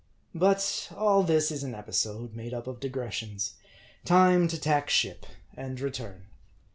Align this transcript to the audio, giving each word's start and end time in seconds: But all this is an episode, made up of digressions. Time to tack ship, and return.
But 0.33 0.91
all 0.97 1.21
this 1.21 1.51
is 1.51 1.61
an 1.61 1.75
episode, 1.75 2.33
made 2.35 2.55
up 2.55 2.65
of 2.65 2.79
digressions. 2.79 3.53
Time 4.03 4.47
to 4.47 4.59
tack 4.59 4.89
ship, 4.89 5.27
and 5.55 5.79
return. 5.79 6.25